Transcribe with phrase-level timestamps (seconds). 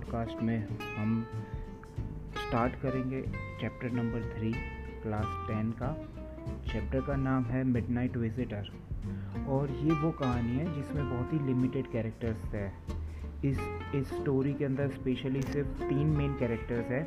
[0.00, 0.68] Podcast में
[0.98, 1.26] हम
[2.36, 3.22] start करेंगे
[3.60, 4.52] chapter number three
[5.02, 5.88] class ten का।
[6.72, 8.70] चैप्टर का नाम है मिडनाइट विजिटर
[9.48, 12.72] और ये वो कहानी है जिसमें बहुत ही लिमिटेड कैरेक्टर्स है।
[13.44, 13.60] इस
[13.94, 17.02] इस स्टोरी के अंदर स्पेशली सिर्फ़ तीन मेन कैरेक्टर्स है।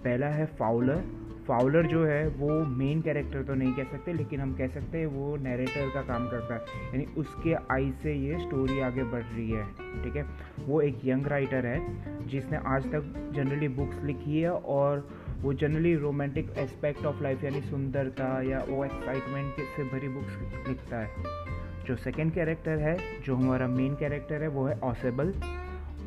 [0.00, 1.04] पहला है फाउलर
[1.48, 5.06] फाउलर जो है, वो मेन कैरेक्टर तो नहीं कह सकते, लेकिन हम कह सकते हैं
[5.06, 9.50] वो नरेटर का काम करता है। यानी उसके आई से ये स्टोरी आगे बढ़ रही
[9.50, 9.64] है,
[10.04, 10.26] ठीक है?
[10.60, 11.80] वो एक यंग राइटर है,
[12.28, 15.08] जिसने आज तक जनरली बुक्स लिखी है और
[15.40, 20.98] वो generally romantic aspect of life यानी सुंदरता या वो एक्साइटमेंट से भरी बुक्स लिखता
[20.98, 21.08] है।
[21.86, 25.34] जो सेकेंड कैरेक्टर है, जो हमारा मेन कैरेक्टर है, वो है ऑसेबल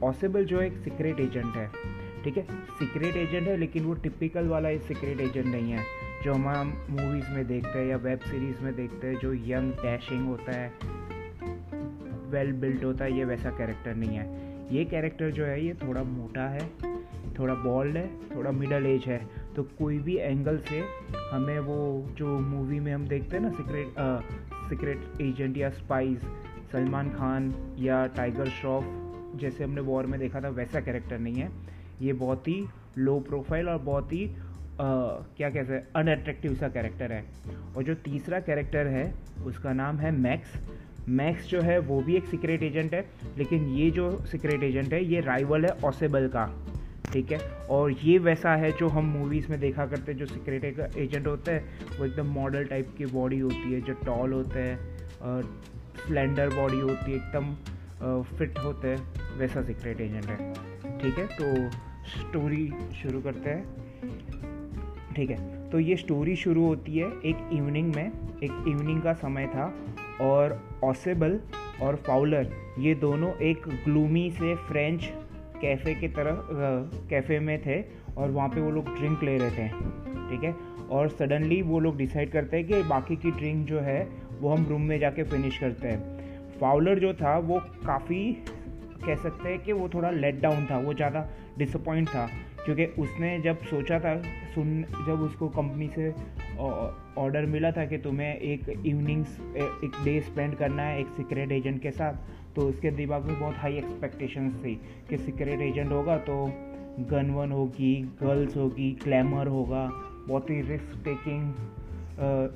[0.04, 2.46] ऑसेबल जो एक सीक्रेट एजेंट है। ठीक है?
[2.80, 5.84] सीक्रेट एजेंट है, लेकिन वो टिपिकल वाला सीक्रेट एजेंट नहीं है।
[6.24, 10.26] जो हम मूवीज़ में देखते हैं या वेब सीरीज़ में देखते हैं, जो यंग डैशिंग
[10.28, 10.72] होता है
[12.30, 16.04] वेल बिल्ट होता है, ये वैसा कैरेक्टर नहीं है। ये कैरेक्टर जो है, ये थोड़ा
[16.04, 16.70] मोटा है,
[17.40, 20.84] थोड़ा बॉल्ड है, थोड़ा मिडल एज है। तो कोई भी एंगल से
[21.32, 23.94] हमें वो जो मूवी में हम देखते हैं ना सीक्रेट
[24.70, 26.22] सीक्रेट एजेंट या स्पाइस
[26.72, 28.84] सलमान खान या टाइगर श्रॉफ,
[29.36, 31.73] जैसे हमने वॉर में देखा था, वैसा कैरेक्टर नहीं है।
[32.04, 32.64] ये बहुत ही
[32.98, 34.30] लो प्रोफ़ाइल और बहुत ही
[34.82, 37.24] क्या कहते हैं अनअट्रैक्टिव सा कैरेक्टर है।
[37.76, 39.14] और जो तीसरा कैरेक्टर है,
[39.46, 40.56] उसका नाम है मैक्स
[41.10, 43.06] मैक्स जो है, वो भी एक सीक्रेट एजेंट है,
[43.38, 46.46] लेकिन ये जो सीक्रेट एजेंट है, ये राइवल है ऑसेबल का,
[47.14, 47.40] ठीक है?
[47.70, 50.64] और ये वैसा है जो हम मूवीज़ में देखा करते हैं, जो सीक्रेट
[50.98, 51.64] एजेंट होता है,
[52.00, 55.42] वो एकदम मॉडल टाइप की बॉडी होती है, जो टॉल होता है
[55.98, 60.54] स्लेंडर बॉडी होती है, एकदम फिट होते हैं, वैसा सीक्रेट एजेंट है,
[61.00, 61.26] ठीक है?
[61.28, 62.66] तो स्टोरी
[63.02, 63.64] शुरू करते हैं।
[65.16, 68.12] ठीक है तो ये स्टोरी शुरू होती है एक इवनिंग में,
[68.44, 69.74] एक इवनिंग का समय था
[70.22, 71.40] और ऑसेबल
[71.82, 75.10] और फाउलर ये दोनों एक ग्लूमी से फ्रेंच
[75.62, 76.44] कैफ़े के तरह
[77.10, 77.82] कैफ़े में थे
[78.18, 79.68] और वहाँ पे वो लोग ड्रिंक ले रहे थे।
[80.30, 80.54] ठीक है,
[80.90, 84.02] और सडनली वो लोग डिसाइड करते हैं कि बाकी की ड्रिंक जो है
[84.40, 88.22] वो हम रूम में जाके फिनिश करते हैं। फाउलर जो था वो काफ़ी
[89.06, 91.28] कह सकते हैं कि वो थोड़ा लेट डाउन था, वो ज़्यादा
[91.58, 92.28] डिसअपॉइंट था,
[92.66, 94.16] क्योंकि उसने जब सोचा था,
[94.56, 96.10] सुन, जब उसको कंपनी से
[97.18, 101.82] ऑर्डर मिला था कि तुम्हें एक इवनिंग्स एक डे स्पेंड करना है एक सीक्रेट एजेंट
[101.82, 102.14] के साथ
[102.56, 104.76] तो उसके दिमाग में बहुत हाई एक्सपेक्टेशंस थी
[105.10, 106.36] कि सीक्रेट एजेंट होगा तो
[107.12, 109.88] गन वन होगी गर्ल्स होगी क्लैमर होगा,
[110.28, 111.54] बहुत ही रिस्क टेकिंग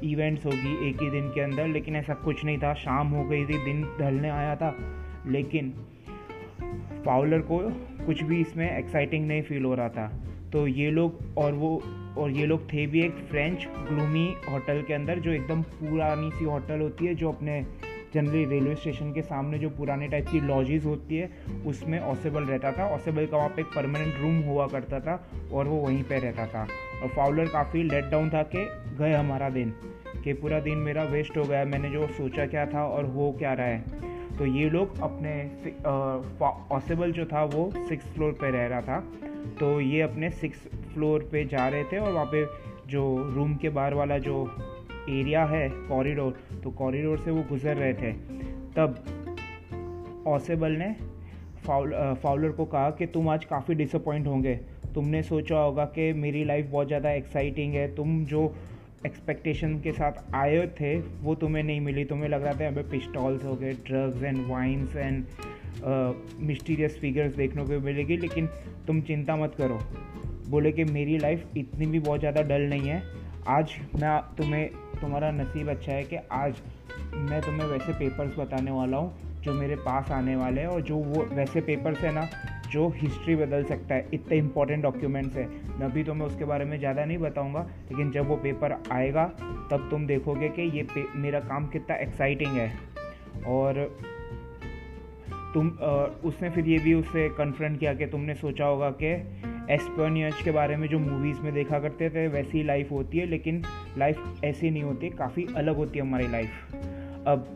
[0.03, 3.45] इवेंट्स होगी एक ही दिन के अंदर, लेकिन ऐसा कुछ नहीं था, शाम हो गई
[3.45, 4.75] थी, दिन ढलने आया था,
[5.27, 5.73] लेकिन
[7.07, 7.59] फाउलर को
[8.05, 10.07] कुछ भी इसमें एक्साइटिंग नहीं फील हो रहा था।
[10.53, 11.83] तो ये लोग और वो,
[12.17, 16.45] और ये लोग थे भी एक फ्रेंच ग्लूमी होटल के अंदर, जो एकदम पुरानी सी
[16.45, 17.65] होटल होती है, जो अपने
[18.13, 21.29] जनरली रेलवे स्टेशन के सामने जो पुराने टाइप की लॉजेस होती है,
[21.65, 25.67] उसमें ऑसेबल रहता था। ऑसेबल का वहाँ पे एक परमानेंट रूम हुआ करता था और
[25.67, 26.67] वो वहीं पे रहता था।
[27.03, 28.67] और फाउलर काफ़ी लेट डाउन था कि
[28.99, 29.73] गए हमारा दिन,
[30.23, 33.53] कि पूरा दिन मेरा वेस्ट हो गया, मैंने जो सोचा क्या था और हो क्या
[33.53, 35.31] रहा है। तो ये लोग अपने
[36.39, 38.99] पॉसिबल जो था वो सिक्स फ्लोर पे रह रहा था।
[39.59, 42.45] तो ये अपने सिक्स फ्लोर पे जा रहे थे और वहाँ पे
[42.87, 43.03] जो
[43.35, 44.43] रूम के बाहर वाला जो
[45.09, 48.11] एरिया है कॉरिडोर तो कॉरिडोर से वो गुजर रहे थे।
[48.73, 50.95] तब ऑसेबल ने
[51.65, 51.93] फाउल
[52.23, 54.55] फाउलर को कहा कि तुम आज काफ़ी डिसअपॉइंट होंगे।
[54.95, 58.53] तुमने सोचा होगा कि मेरी लाइफ बहुत ज़्यादा एक्साइटिंग है, तुम जो
[59.05, 63.43] एक्सपेक्टेशन के साथ आए थे, वो तुम्हें नहीं मिली। तुम्हें लग रहा था हमें पिस्टॉल्स
[63.43, 65.25] हो गए drugs and wines and
[66.39, 68.47] mysterious figures देखने को मिलेगी, लेकिन
[68.87, 69.79] तुम चिंता मत करो।
[70.49, 73.01] बोले कि मेरी लाइफ इतनी भी बहुत ज़्यादा डल नहीं है।
[73.47, 74.67] आज मैं तुम्हें,
[75.01, 76.61] तुम्हारा नसीब अच्छा है कि आज
[77.15, 80.95] मैं तुम्हें वैसे पेपर्स बताने वाला हूँ। जो मेरे पास आने वाले हैं और जो
[80.95, 82.27] वो वैसे पेपर्स है ना
[82.71, 85.45] जो हिस्ट्री बदल सकता है इतने इंपॉर्टेंट डॉक्यूमेंट्स है।
[85.81, 87.59] अभी तो मैं उसके बारे में ज़्यादा नहीं बताऊँगा
[87.91, 89.25] लेकिन जब वो पेपर आएगा
[89.71, 92.71] तब तुम देखोगे कि ये मेरा काम कितना एक्साइटिंग है।
[93.47, 93.83] और
[95.53, 95.91] तुम आ,
[96.27, 99.13] उसने फिर ये भी उससे कन्फ्रंट किया कि तुमने सोचा होगा कि
[99.73, 103.63] एस्पोनियज के बारे में जो मूवीज़ में देखा करते थे वैसी लाइफ होती है लेकिन
[103.97, 106.75] लाइफ ऐसी नहीं होती काफ़ी अलग होती है हमारी लाइफ
[107.27, 107.47] अब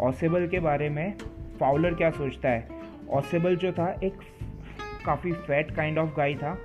[0.00, 1.14] ऑसेबल के बारे में
[1.60, 2.68] फाउलर क्या सोचता है?
[3.10, 4.12] ऑसेबल जो था, एक
[5.06, 6.58] काफ़ी फैट काइंड ऑफ़ गाय था,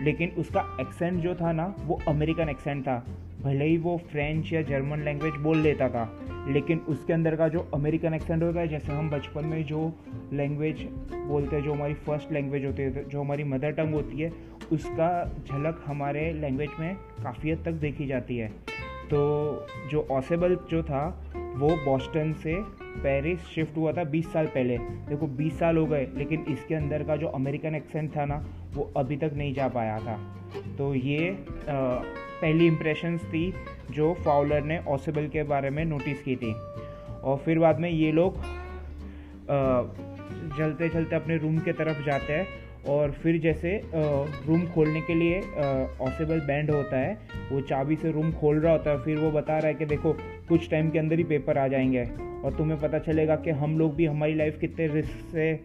[0.00, 3.06] लेकिन उसका एक्सेंट जो था ना, वो अमेरिकन एक्सेंट था।
[3.42, 7.70] भले ही वो फ्रेंच या जर्मन लैंग्वेज बोल लेता था, लेकिन उसके अंदर का जो
[7.74, 9.92] अमेरिकन एक्सेंट होता है, जैसे हम बचपन में जो
[10.32, 14.32] लैंग्वेज बोलते हैं, जो हमारी फ़र्स्ट लैंग्वेज होती है, जो हमारी मदर टंग होती है,
[14.72, 18.48] उसका झलक हमारे लैंग्वेज में काफ़ी हद तक देखी जाती है।
[19.10, 21.25] तो जो ऑसेबल जो था
[21.56, 22.54] वो बॉस्टन से
[23.02, 27.02] पेरिस शिफ्ट हुआ था 20 साल पहले। देखो 20 साल हो गए लेकिन इसके अंदर
[27.02, 28.36] का जो अमेरिकन एक्सेंट था ना
[28.74, 30.16] वो अभी तक नहीं जा पाया था।
[30.78, 31.94] तो ये आ,
[32.40, 33.52] पहली इम्प्रेशंस थी
[33.90, 38.12] जो फाउलर ने ऑसिबल के बारे में नोटिस की थी। और फिर बाद में ये
[38.12, 38.36] लोग
[40.56, 42.46] चलते चलते अपने रूम के तरफ़ जाते हैं।
[42.88, 43.80] और फिर जैसे
[44.46, 45.38] रूम खोलने के लिए
[46.00, 47.18] ऑसेबल बैंड होता है,
[47.52, 50.12] वो चाबी से रूम खोल रहा होता है, फिर वो बता रहा है कि देखो,
[50.48, 52.04] कुछ टाइम के अंदर ही पेपर आ जाएँगे।
[52.44, 55.60] और तुम्हें पता चलेगा कि हम लोग भी हमारी लाइफ कितने रिस्क से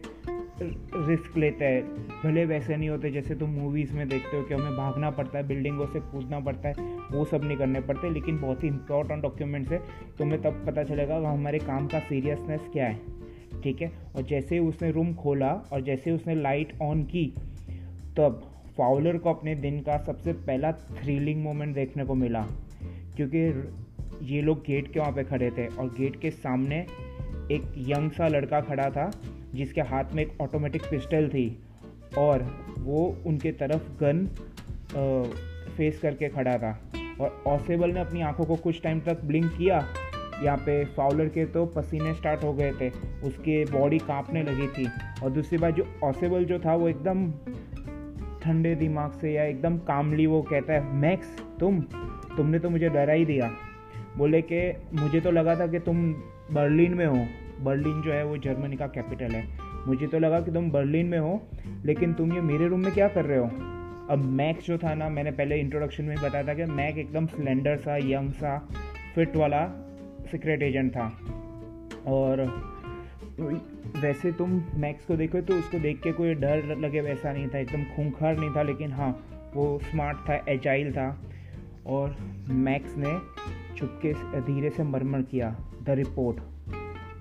[0.60, 1.82] रिस्क लेते हैं।
[2.24, 5.46] भले वैसे नहीं होते, जैसे तुम मूवीज़ में देखते हो कि हमें भागना पड़ता है
[5.48, 6.74] बिल्डिंगों से कूदना पड़ता है,
[7.12, 9.78] वो सब नहीं करने पड़ते, लेकिन बहुत ही इंपॉर्टेंट डॉक्यूमेंट्स है।
[10.18, 13.21] तुम्हें तब पता चलेगा हमारे काम का सीरियसनेस क्या है।
[13.62, 13.90] ठीक है?
[14.16, 17.26] और जैसे ही उसने रूम खोला और जैसे ही उसने लाइट ऑन की,
[18.16, 18.42] तब
[18.76, 22.46] फाउलर को अपने दिन का सबसे पहला थ्रिलिंग मोमेंट देखने को मिला।
[23.16, 23.38] क्योंकि
[24.34, 26.80] ये लोग गेट के वहाँ पे खड़े थे और गेट के सामने
[27.52, 29.10] एक यंग सा लड़का खड़ा था,
[29.54, 31.46] जिसके हाथ में एक ऑटोमेटिक पिस्टल थी
[32.18, 32.42] और
[32.78, 34.26] वो उनके तरफ़ गन
[35.76, 36.78] फेस करके खड़ा था।
[37.20, 39.78] और ऑसेबल ने अपनी आँखों को कुछ टाइम तक ब्लिंक किया
[40.44, 42.90] यहाँ पे फाउलर के तो पसीने स्टार्ट हो गए थे,
[43.24, 44.88] उसके बॉडी कांपने लगी थी।
[45.22, 47.30] और दूसरी बात, जो ऑसेबल जो था, वो एकदम
[48.40, 51.80] ठंडे दिमाग से या एकदम कामली वो कहता है मैक्स तुम,
[52.36, 53.50] तुमने तो मुझे डरा ही दिया।
[54.16, 56.12] बोले कि, मुझे तो लगा था कि तुम
[56.52, 57.26] बर्लिन में हो।
[57.60, 59.48] बर्लिन जो है, वो जर्मनी का कैपिटल है।
[59.86, 61.42] मुझे तो लगा कि तुम बर्लिन में हो,
[61.84, 63.50] लेकिन तुम ये मेरे रूम में क्या कर रहे हो?
[64.10, 67.76] अब मैक्स जो था ना, मैंने पहले इंट्रोडक्शन में बताया था कि मैक एकदम स्लेंडर
[67.76, 68.68] सा यंग सा
[69.14, 69.88] फिट वाला
[70.30, 71.06] सीक्रेट एजेंट था।
[72.08, 72.40] और
[73.96, 77.58] वैसे तुम मैक्स को देखो तो उसको देख के कोई डर लगे वैसा नहीं था,
[77.58, 79.10] एकदम खूंखार नहीं था, लेकिन हाँ
[79.54, 81.08] वो स्मार्ट था एजाइल था।
[81.86, 82.16] और
[82.48, 83.18] मैक्स ने
[83.76, 86.40] चुपके धीरे से मरमर किया द रिपोर्ट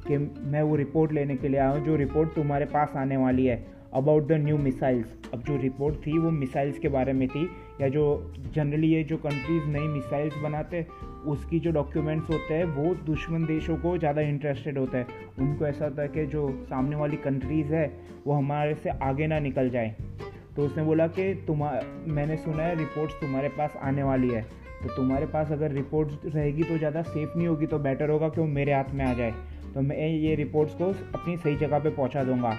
[0.07, 3.45] कि मैं वो रिपोर्ट लेने के लिए आया हूँ, जो रिपोर्ट तुम्हारे पास आने वाली
[3.45, 7.43] है। अबाउट द न्यू मिसाइल्स अब जो रिपोर्ट थी वो मिसाइल्स के बारे में थी,
[7.81, 8.03] या जो
[8.55, 10.85] जनरली ये जो कंट्रीज़ नई मिसाइल्स बनाते
[11.27, 15.05] उसकी जो डॉक्यूमेंट्स होते हैं, वो दुश्मन देशों को ज़्यादा इंटरेस्टेड होता है।
[15.39, 17.85] उनको ऐसा होता है कि जो सामने वाली कंट्रीज़ है,
[18.27, 19.95] वो हमारे से आगे ना निकल जाए।
[20.55, 21.63] तो उसने बोला कि तुम
[22.07, 24.41] मैंने सुना है रिपोर्ट्स तुम्हारे पास आने वाली है।
[24.81, 28.41] तो तुम्हारे पास अगर रिपोर्ट्स रहेगी तो ज़्यादा सेफ़ नहीं होगी तो बेटर होगा कि
[28.41, 29.33] वो मेरे हाथ में आ जाए।
[29.73, 32.55] तो मैं ये रिपोर्ट्स को अपनी सही जगह पे पहुँचा दूँगा।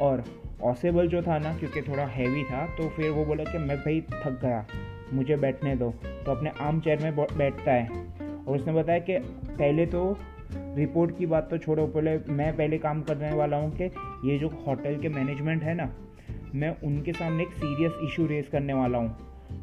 [0.00, 0.22] और
[0.62, 4.00] ऑसेबल जो था ना, क्योंकि थोड़ा हैवी था तो फिर वो बोला कि मैं भाई
[4.02, 4.64] थक गया,
[5.12, 9.18] मुझे बैठने दो। तो अपने आम चेयर में बैठता है। और उसने बताया कि
[9.48, 10.16] पहले तो
[10.52, 13.84] रिपोर्ट की बात तो छोड़ो, पहले मैं पहले काम करने वाला हूँ कि
[14.24, 15.90] ये जो होटल के मैनेजमेंट है ना,
[16.54, 19.08] मैं उनके सामने एक सीरियस इशू रेस करने वाला हूँ।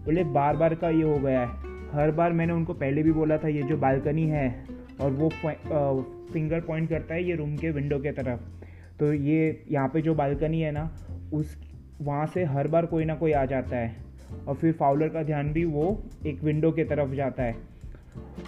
[0.06, 3.38] बोले बार बार का ये हो गया है। हर बार मैंने उनको पहले भी बोला
[3.38, 4.66] था, ये जो बालकनी है,
[5.02, 5.30] और वो
[6.34, 8.40] फिंगर पॉइंट करता है ये रूम के विंडो के तरफ़।
[9.00, 10.92] तो ये यहाँ पे जो बालकनी है ना,
[11.34, 11.58] उस,
[12.02, 13.96] वहाँ से हर बार कोई ना कोई आ जाता है।
[14.48, 17.56] और फिर फाउलर का ध्यान भी वो एक विंडो के तरफ़ जाता है।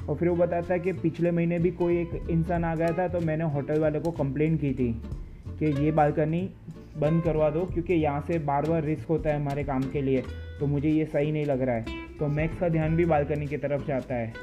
[0.09, 3.07] और फिर वो बताता है कि पिछले महीने भी कोई एक इंसान आ गया था
[3.07, 5.01] तो मैंने होटल वाले को कंप्लेन की थी
[5.47, 6.49] कि ये बालकनी
[6.97, 10.23] बंद करवा दो, क्योंकि यहाँ से बार बार रिस्क होता है हमारे काम के लिए।
[10.59, 11.85] तो मुझे ये सही नहीं लग रहा है।
[12.19, 14.33] तो मैक्स का ध्यान भी बालकनी की तरफ़ जाता है।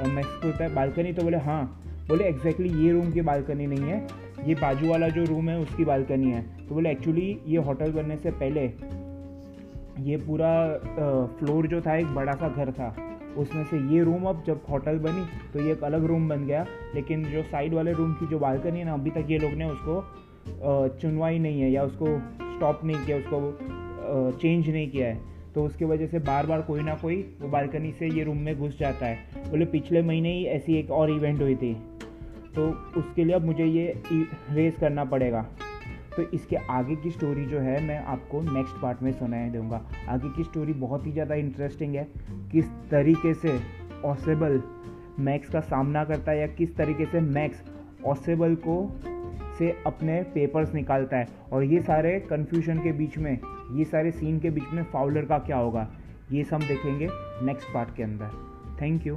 [0.00, 1.12] और मैक्स होता है, बालकनी?
[1.12, 5.08] तो बोले हाँ। बोले एग्जैक्टली exactly ये रूम की बालकनी नहीं है। ये बाजू वाला
[5.08, 8.64] जो रूम है, उसकी बालकनी है। तो बोले एक्चुअली ये होटल बनने से पहले
[10.02, 10.52] ये पूरा
[11.38, 12.94] फ्लोर जो था, एक बड़ा सा घर था।
[13.38, 16.66] उसमें से ये रूम अब जब होटल बनी तो ये एक अलग रूम बन गया।
[16.94, 19.64] लेकिन जो साइड वाले रूम की जो बालकनी है ना, अभी तक ये लोग ने
[19.66, 22.06] उसको चुनवा ही नहीं है, या उसको
[22.48, 25.18] स्टॉप नहीं किया, उसको चेंज नहीं किया है।
[25.54, 28.56] तो उसकी वजह से बार बार कोई ना कोई वो बालकनी से ये रूम में
[28.58, 31.76] घुस जाता है। बोले, पिछले महीने ही ऐसी एक और इवेंट हुई थी।
[32.54, 34.02] तो उसके लिए अब मुझे ये
[34.50, 35.46] रेस करना पड़ेगा।
[36.16, 40.28] तो इसके आगे की स्टोरी जो है, मैं आपको नेक्स्ट पार्ट में सुनाई दूँगा। आगे
[40.28, 42.06] की स्टोरी बहुत ही ज़्यादा इंटरेस्टिंग है।
[42.52, 43.58] किस तरीके से
[44.04, 44.62] ऑसेबल
[45.20, 47.62] मैक्स का सामना करता है या किस तरीके से मैक्स
[48.06, 48.76] ऑसेबल को
[49.58, 53.38] से अपने पेपर्स निकालता है। और ये सारे कन्फ्यूज़न के बीच में,
[53.72, 55.88] ये सारे सीन के बीच में फाउलर का क्या होगा,
[56.32, 57.08] ये सब देखेंगे
[57.42, 58.30] नेक्स्ट पार्ट के अंदर।
[58.82, 59.14] Thank you